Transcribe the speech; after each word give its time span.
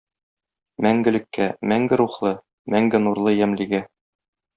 Мәңгелеккә- 0.85 1.49
мәңге 1.73 1.99
рухлы, 2.01 2.31
мәңге 2.77 3.03
нурлы 3.05 3.35
ямьлегә! 3.37 3.83